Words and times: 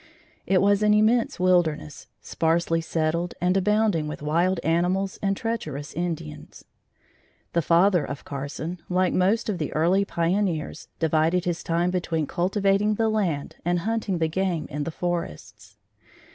It 0.47 0.63
was 0.63 0.81
an 0.81 0.95
immense 0.95 1.39
wilderness, 1.39 2.07
sparsely 2.23 2.81
settled 2.81 3.35
and 3.39 3.55
abounding 3.55 4.07
with 4.07 4.23
wild 4.23 4.59
animals 4.63 5.19
and 5.21 5.37
treacherous 5.37 5.93
Indians. 5.93 6.65
The 7.53 7.61
father 7.61 8.03
of 8.03 8.25
Carson, 8.25 8.81
like 8.89 9.13
most 9.13 9.47
of 9.47 9.59
the 9.59 9.71
early 9.73 10.03
pioneers, 10.03 10.87
divided 10.97 11.45
his 11.45 11.61
time 11.61 11.91
between 11.91 12.25
cultivating 12.25 12.95
the 12.95 13.09
land 13.09 13.57
and 13.63 13.81
hunting 13.81 14.17
the 14.17 14.27
game 14.27 14.65
in 14.71 14.85
the 14.85 14.89
forests. 14.91 15.77